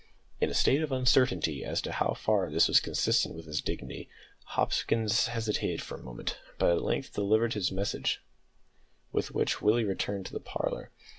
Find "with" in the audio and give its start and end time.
3.35-3.45, 9.11-9.29